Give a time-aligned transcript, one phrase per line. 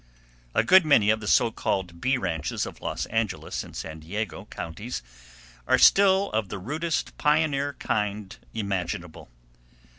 [0.55, 4.45] A good many of the so called bee ranches of Los Angeles and San Diego
[4.45, 5.03] counties
[5.67, 9.29] are still of the rudest pioneer kind imaginable.